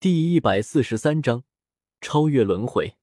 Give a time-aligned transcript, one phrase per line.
[0.00, 1.42] 第一百四十三章
[2.00, 2.94] 超越轮回。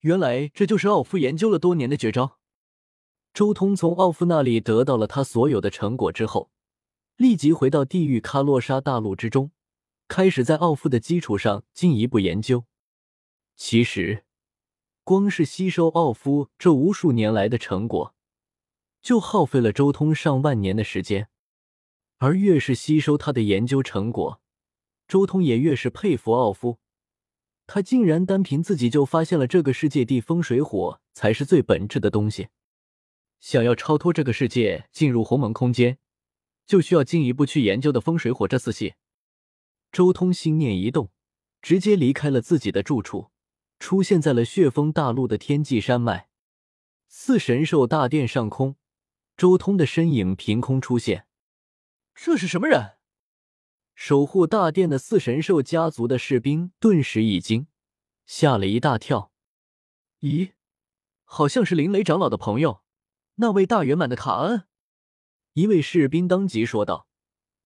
[0.00, 2.38] 原来这就是奥夫研究了多年的绝招。
[3.32, 6.50] 周通从奥夫那里得到了他所有的成果之后，
[7.16, 9.52] 立即回到地狱喀洛沙大陆之中，
[10.06, 12.66] 开始在奥夫的基础上进一步研究。
[13.56, 14.26] 其实，
[15.04, 18.14] 光是吸收奥夫这无数年来的成果，
[19.00, 21.30] 就耗费了周通上万年的时间。
[22.18, 24.42] 而越是吸收他的研究成果，
[25.12, 26.78] 周通也越是佩服奥夫，
[27.66, 32.48] 他竟然单凭自己就发现了这个世界地风水火才是最本质的东西。
[33.38, 35.98] 想要超脱这个世界，进入鸿蒙空间，
[36.64, 38.94] 就需要进一步去研究的风水火这四系。
[39.92, 41.10] 周通心念一动，
[41.60, 43.30] 直接离开了自己的住处，
[43.78, 46.30] 出现在了血风大陆的天际山脉
[47.06, 48.76] 四神兽大殿上空。
[49.36, 51.26] 周通的身影凭空出现，
[52.14, 52.92] 这是什么人？
[54.04, 57.68] 守护大殿的四神兽家族的士兵顿时一惊，
[58.26, 59.30] 吓了一大跳。
[60.22, 60.54] 咦，
[61.22, 62.82] 好像是林雷长老的朋友，
[63.36, 64.64] 那位大圆满的卡恩。
[65.52, 67.06] 一位士兵当即说道：“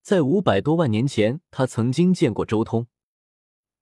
[0.05, 2.87] 在五百多万年前，他曾经见过周通，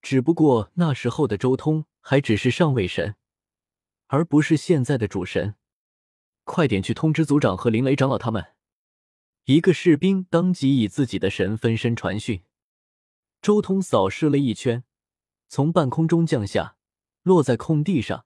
[0.01, 3.17] 只不过那时候的周通还只是上位神，
[4.07, 5.55] 而不是现在的主神。
[6.45, 8.45] 快点去通知族长和林雷长老他们。”
[9.45, 12.41] 一个士兵当即以自己的神分身传讯。
[13.43, 14.83] 周通扫视了一圈，
[15.47, 16.77] 从半空中降下，
[17.21, 18.25] 落在空地上。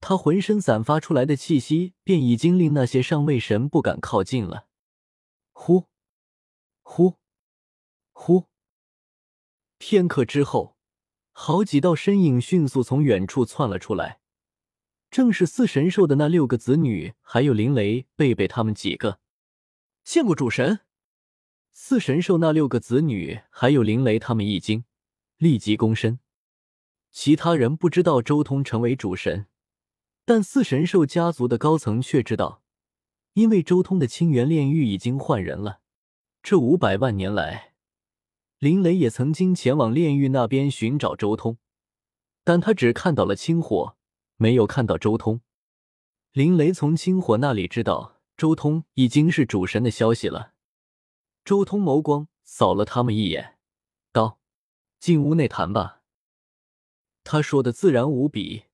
[0.00, 4.66] 他浑身散发出来的气息，便已经令那些上位神不敢靠近了。
[5.52, 5.86] 呼，
[6.82, 7.18] 呼，
[8.10, 8.48] 呼！
[9.78, 10.76] 片刻之后，
[11.30, 14.18] 好几道身影迅速从远处窜了出来，
[15.08, 19.20] 正是四神兽的那六个子女，还有林雷、贝贝他们几个。
[20.04, 20.80] 见过主神，
[21.70, 24.84] 四神兽那六个子女还有林雷他们一惊，
[25.36, 26.18] 立即躬身。
[27.12, 29.46] 其他人不知道周通成为主神，
[30.24, 32.62] 但四神兽家族的高层却知道，
[33.34, 35.80] 因为周通的清源炼狱已经换人了。
[36.42, 37.74] 这五百万年来，
[38.58, 41.58] 林雷也曾经前往炼狱那边寻找周通，
[42.42, 43.96] 但他只看到了清火，
[44.36, 45.42] 没有看到周通。
[46.32, 48.21] 林雷从清火那里知道。
[48.42, 50.54] 周通已经是主神的消息了。
[51.44, 53.56] 周通眸光扫了他们一眼，
[54.10, 54.40] 道
[54.98, 56.02] ：“进屋内谈吧。”
[57.22, 58.64] 他说的自然无比，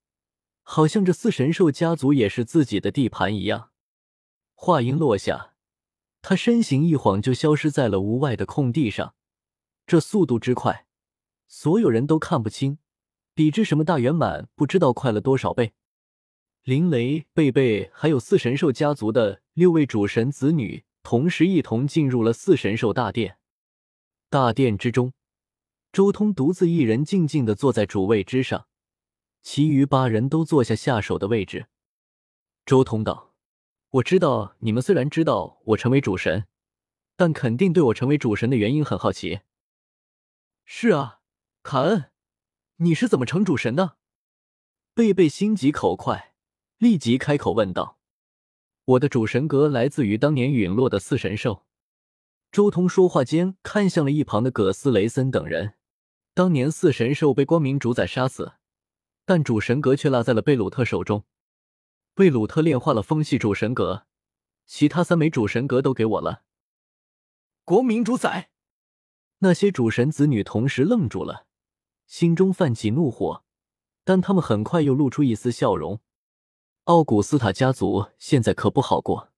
[0.63, 3.73] 好像这四神兽家族也是自己的地盘一样。
[4.55, 5.53] 话音落下，
[6.23, 9.15] 他身形一晃就消失在了屋外的空地上。
[9.87, 10.87] 这速度之快，
[11.47, 12.79] 所有人都看不清，
[13.35, 15.75] 比之什么大圆满不知道快了多少倍。
[16.63, 23.39] 林雷、贝贝还有四神兽家族的六位主神子女，同时一同进入了四神兽大殿。
[24.31, 25.13] 大殿之中，
[25.91, 28.69] 周通独自一人静静的坐在主位之上，
[29.43, 31.67] 其余八人都坐下下手的位置。
[32.65, 33.35] 周通道
[33.99, 36.47] ：“我知道你们虽然知道我成为主神，
[37.17, 39.41] 但肯定对我成为主神的原因很好奇。
[40.65, 41.19] ”“是啊，
[41.65, 42.13] 卡恩，
[42.77, 43.97] 你是怎么成主神的？”
[44.95, 46.37] 贝贝心急口快。
[46.77, 47.98] 立即开口问道
[48.89, 51.67] ：“我的主神格来自于当年陨落的四神兽。”
[52.51, 55.75] 周通说话间看向了一旁的葛斯雷森等人。
[56.33, 58.53] 当年四神兽被光明主宰杀死，
[59.27, 61.25] 但主神格却落在了贝鲁特手中。
[62.15, 64.07] 贝鲁特炼化了风系主神格，
[64.65, 66.45] 其他三枚主神格都给我了。
[67.65, 68.51] 光明主宰，
[69.41, 71.47] 那些主神子女同时愣住了，
[72.07, 73.45] 心中泛起怒火，
[74.05, 76.01] 但他们很快又露出一丝笑容。
[76.89, 79.29] 奥古斯塔家族现在可不好过。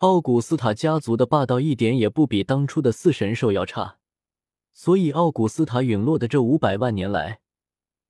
[0.00, 3.96] 奥古斯塔家族的霸道一点也不比当初的四神兽要差，
[4.74, 7.40] 所以奥古斯塔陨落的这五百万年来，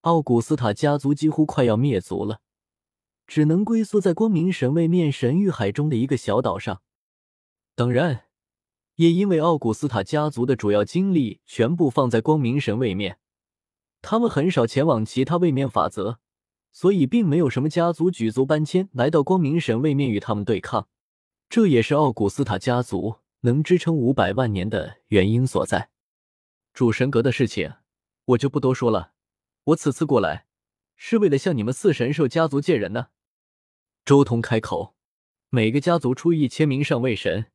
[0.01, 2.41] 奥古斯塔家族几乎快要灭族了，
[3.29, 6.83] 只能龟缩在光明神位面神域海中的一个小岛上。
[7.77, 8.25] 当然，
[8.97, 13.21] 也因为奥古斯塔家族的主要精力全部放在光明神位面，
[14.03, 16.19] 他们很少前往其他位面法则。
[16.71, 20.89] 所以，并没有什么家族举族搬迁来到光明神位面与他们对抗，
[21.49, 25.91] 这也是奥古斯塔家族能支撑五百万年的原因所在。
[26.73, 27.75] 主神阁的事情，
[28.27, 29.13] 我就不多说了。
[29.65, 30.47] 我此次过来，
[30.95, 33.09] 是为了向你们四神兽家族借人呢。
[34.05, 34.95] 周通开口，
[35.51, 37.47] 每个家族出一千名上位神，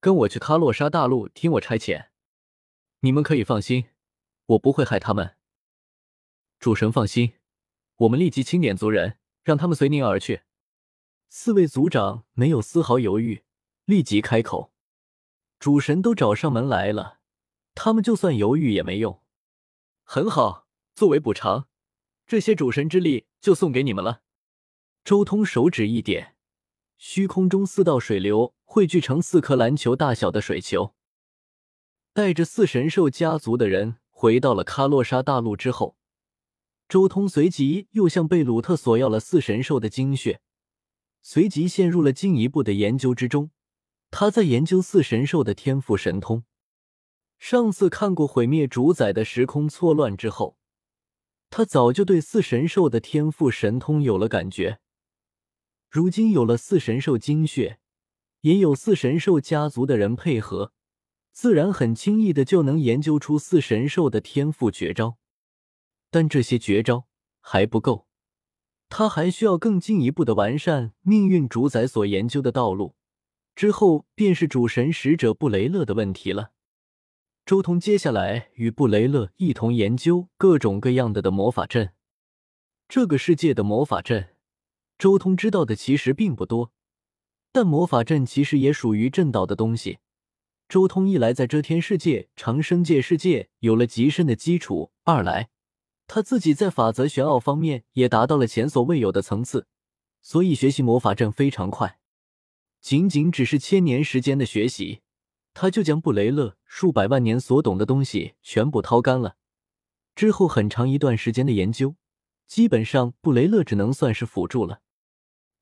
[0.00, 2.08] 跟我去喀洛沙大陆听我差遣。
[3.00, 3.86] 你们可以放心，
[4.46, 5.36] 我不会害他们。
[6.58, 7.37] 主神放心。
[7.98, 10.42] 我们立即清点族人，让他们随您而去。
[11.28, 13.42] 四位族长没有丝毫犹豫，
[13.86, 14.72] 立即开口
[15.58, 17.18] ：“主神都找上门来了，
[17.74, 19.20] 他们就算犹豫也没用。”
[20.04, 21.66] 很好，作为补偿，
[22.24, 24.22] 这些主神之力就送给你们了。
[25.02, 26.36] 周通手指一点，
[26.98, 30.94] 虚空中四道水流汇聚成四颗篮球大小的水球。
[32.12, 35.96] 带着四神兽家族的人回到了喀洛沙大陆之后，
[36.88, 40.40] 周通随即又向贝鲁特索要了四神兽的精血，
[41.20, 43.50] 随即陷入了进一步的研究之中。
[44.10, 46.44] 他在研究四神兽的天赋神通。
[47.38, 50.56] 上次看过毁灭主宰的时空错乱之后，
[51.50, 54.80] 他早就对四神兽的天赋神通有了感觉。
[55.90, 57.80] 如今有了四神兽精血，
[58.40, 60.72] 也有四神兽家族的人配合。
[61.32, 65.18] 自然很轻易的就能研究出四神兽的天赋绝招，
[66.10, 67.06] 但这些绝招
[67.40, 68.06] 还不够，
[68.88, 72.94] 他还需要更进一步的完善命运主宰所研究的道路。
[73.54, 76.52] 之后便是主神使者布雷勒的问题了。
[77.44, 81.92] 周通接下来与布雷勒一同研究各种各样的的魔法阵。
[82.88, 84.36] 这个世界的魔法阵，
[84.96, 86.72] 周通知道的其实并不多，
[87.50, 89.98] 但魔法阵其实也属于阵道的东西。
[90.68, 95.48] 周通一来在遮天世界、长生界世界有了极深的基础，二来
[96.08, 99.68] 他自己在法则玄奥方面也达到了前所未有的层次，
[100.20, 102.00] 所以学习魔法阵非常快。
[102.80, 105.02] 仅仅只是千年时间的学习，
[105.54, 109.36] 他就将布雷勒数百万年所懂的东西全部掏干了。
[110.16, 111.94] 之后很长一段时间的研究，
[112.48, 114.80] 基本上布雷勒只能算是辅助了。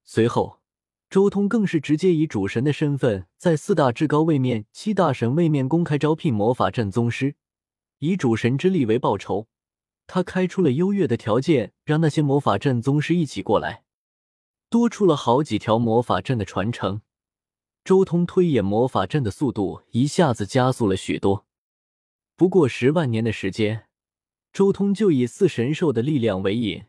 [0.02, 0.60] 随后。
[1.08, 7.36] 周通更是直接以主神的身份，在四大至高位面、七大神位面公开招聘魔法阵宗师，
[8.00, 9.46] 以主神之力为报酬。
[10.06, 13.84] 他开出了优越的条件，让那些魔法阵宗师一起过来，
[14.68, 17.02] 多出了好几条魔法阵的传承。
[17.84, 21.46] 周通推演魔法阵的速度一下子加速了许多。
[22.34, 23.86] 不过十万年的时间，
[24.52, 26.84] 周通就以四神兽的力量为引。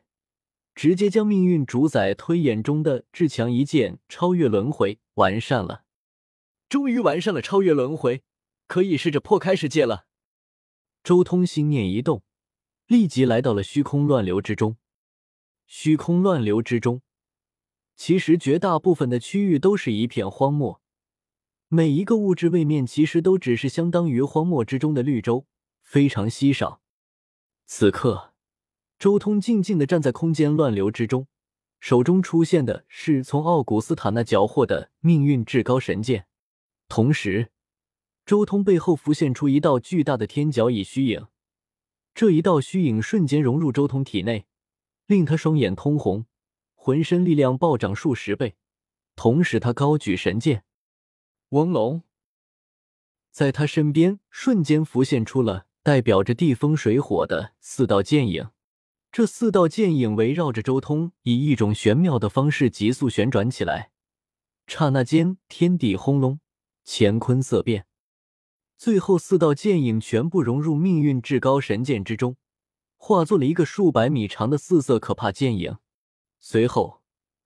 [0.74, 5.86] 直接将命运主宰推演中的至强一剑超越轮回完善了，
[6.70, 8.22] 终于完善了超越轮回，
[8.68, 10.06] 可以试着破开世界了。
[11.04, 12.22] 周通心念一动，
[12.88, 14.78] 立即来到了虚空乱流之中。
[15.66, 17.02] 虚空乱流之中，
[17.96, 20.82] 其实绝大部分的区域都是一片荒漠，
[21.68, 25.46] 每一个物质位面其实都只是相当于荒漠之中的绿洲，
[25.82, 26.82] 非常稀少。
[27.66, 28.34] 此刻。
[29.00, 31.28] 周通静静的站在空间乱流之中，
[31.80, 36.26] 手中出现的是从奥古斯塔那缴获的命运至高神剑，
[36.88, 37.52] 同时，
[38.26, 41.28] 周通背后浮现出一道巨大的天角蚁虚影。
[42.18, 44.48] 这一道虚影瞬间融入周通体内，
[45.06, 46.26] 令他双眼通红，
[46.74, 48.56] 浑身力量暴涨数十倍。
[49.16, 50.64] 同时，他高举神剑，
[51.50, 52.02] 翁龙，
[53.30, 58.50] 在他身边瞬间浮现出了代表着地风水火的四道剑影。
[59.12, 63.92] 这四道剑影围绕着周通，以一种玄妙的方式急速旋转起来。
[64.66, 66.40] 刹那间，天地轰隆，
[66.84, 67.87] 乾坤色变。
[68.78, 72.38] 最后，四道剑影全部融入命运至高神剑之中，
[72.96, 75.78] 化作了一个数百米长的四色可怕剑影。
[76.40, 77.02] 随后，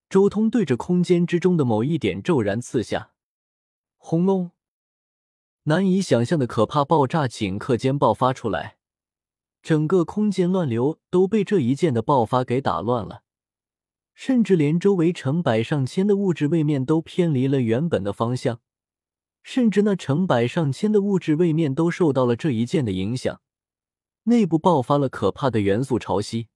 [0.10, 3.12] 周通对着空间之中的某一点骤然刺下，
[3.96, 4.52] 轰隆！
[5.64, 8.78] 难以想象的可怕爆炸顷刻间爆发出来。
[9.64, 13.22] 整个空间乱流都被这一剑的爆发给打乱了，
[14.14, 18.60] 甚至连周围成百上千的物质位面都偏离了原本的方向，
[19.44, 23.42] 甚至那成百上千的物质位面都受到了这一剑的影响，
[24.24, 26.48] 内部爆发了可怕的元素潮汐。